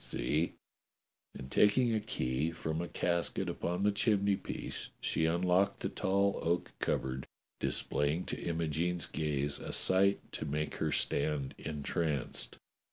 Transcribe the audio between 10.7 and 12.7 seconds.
her stand entranced.